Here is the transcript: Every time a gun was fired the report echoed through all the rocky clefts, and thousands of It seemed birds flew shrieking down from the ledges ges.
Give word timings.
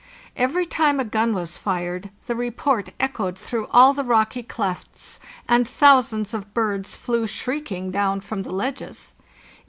Every 0.35 0.65
time 0.65 0.99
a 0.99 1.03
gun 1.05 1.31
was 1.31 1.57
fired 1.57 2.09
the 2.25 2.35
report 2.35 2.89
echoed 2.99 3.37
through 3.37 3.67
all 3.69 3.93
the 3.93 4.03
rocky 4.03 4.41
clefts, 4.41 5.19
and 5.47 5.67
thousands 5.67 6.33
of 6.33 6.41
It 6.41 6.45
seemed 6.45 6.53
birds 6.55 6.95
flew 6.95 7.27
shrieking 7.27 7.91
down 7.91 8.21
from 8.21 8.41
the 8.41 8.49
ledges 8.49 8.89
ges. 9.13 9.13